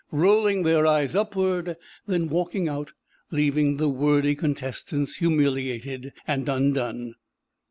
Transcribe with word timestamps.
rolling 0.11 0.63
their 0.63 0.87
eyes 0.87 1.13
upward, 1.13 1.77
then 2.07 2.27
walking 2.27 2.67
out, 2.67 2.91
leaving 3.29 3.77
the 3.77 3.87
wordy 3.87 4.33
contestants 4.35 5.17
humiliated 5.17 6.11
and 6.25 6.49
undone. 6.49 7.13